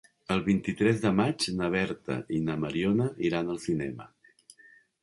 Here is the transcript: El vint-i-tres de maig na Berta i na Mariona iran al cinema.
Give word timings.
El 0.35 0.39
vint-i-tres 0.45 1.03
de 1.03 1.11
maig 1.17 1.45
na 1.59 1.69
Berta 1.75 2.17
i 2.39 2.41
na 2.49 2.57
Mariona 2.65 3.13
iran 3.31 3.55
al 3.57 3.63
cinema. 3.69 4.11